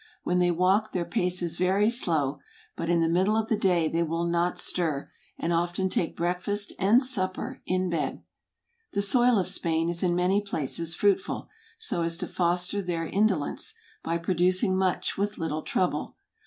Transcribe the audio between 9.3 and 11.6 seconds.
of Spain is in many places fruitful,